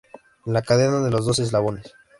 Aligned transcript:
La 0.47 0.63
Cadena 0.63 1.01
de 1.03 1.11
los 1.11 1.27
Doce 1.27 1.43
Eslabones. 1.43 1.93